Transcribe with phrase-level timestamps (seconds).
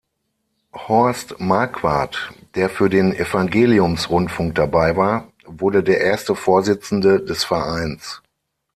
[0.73, 8.19] Horst Marquardt, der für den Evangeliums-Rundfunk dabei war, wurde der erste Vorsitzende des Vereins.